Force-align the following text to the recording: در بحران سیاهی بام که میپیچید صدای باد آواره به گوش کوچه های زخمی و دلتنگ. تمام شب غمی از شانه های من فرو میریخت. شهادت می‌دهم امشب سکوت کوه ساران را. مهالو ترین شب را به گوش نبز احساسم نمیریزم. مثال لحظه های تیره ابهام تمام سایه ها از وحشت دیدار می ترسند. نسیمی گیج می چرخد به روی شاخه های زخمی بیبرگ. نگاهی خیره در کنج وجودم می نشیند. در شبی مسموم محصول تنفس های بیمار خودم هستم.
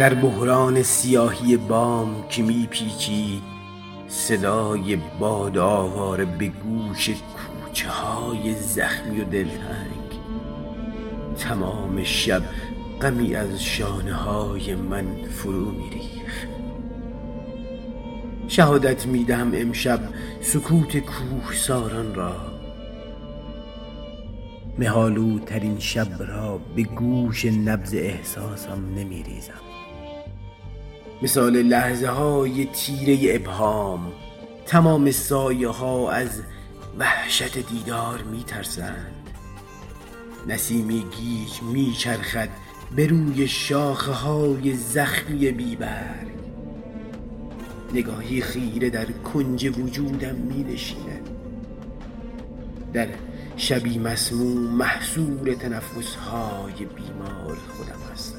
در 0.00 0.14
بحران 0.14 0.82
سیاهی 0.82 1.56
بام 1.56 2.28
که 2.28 2.42
میپیچید 2.42 3.42
صدای 4.08 4.96
باد 4.96 5.58
آواره 5.58 6.24
به 6.24 6.48
گوش 6.48 7.10
کوچه 7.10 7.88
های 7.88 8.54
زخمی 8.54 9.20
و 9.20 9.24
دلتنگ. 9.24 10.10
تمام 11.38 12.04
شب 12.04 12.42
غمی 13.02 13.34
از 13.34 13.62
شانه 13.62 14.14
های 14.14 14.74
من 14.74 15.06
فرو 15.30 15.70
میریخت. 15.70 16.48
شهادت 18.48 19.06
می‌دهم 19.06 19.52
امشب 19.54 20.00
سکوت 20.40 20.98
کوه 20.98 21.54
ساران 21.54 22.14
را. 22.14 22.36
مهالو 24.78 25.38
ترین 25.38 25.78
شب 25.78 26.08
را 26.18 26.60
به 26.76 26.82
گوش 26.82 27.44
نبز 27.44 27.94
احساسم 27.94 28.94
نمیریزم. 28.96 29.60
مثال 31.22 31.62
لحظه 31.62 32.08
های 32.08 32.66
تیره 32.66 33.34
ابهام 33.34 34.12
تمام 34.66 35.10
سایه 35.10 35.68
ها 35.68 36.10
از 36.10 36.42
وحشت 36.98 37.58
دیدار 37.58 38.22
می 38.22 38.44
ترسند. 38.44 39.14
نسیمی 40.48 41.04
گیج 41.18 41.62
می 41.62 41.92
چرخد 41.98 42.48
به 42.96 43.06
روی 43.06 43.48
شاخه 43.48 44.12
های 44.12 44.74
زخمی 44.74 45.50
بیبرگ. 45.50 46.30
نگاهی 47.94 48.40
خیره 48.40 48.90
در 48.90 49.06
کنج 49.06 49.78
وجودم 49.78 50.34
می 50.34 50.64
نشیند. 50.64 51.28
در 52.92 53.08
شبی 53.56 53.98
مسموم 53.98 54.58
محصول 54.58 55.54
تنفس 55.54 56.14
های 56.14 56.72
بیمار 56.72 57.58
خودم 57.68 58.12
هستم. 58.12 58.36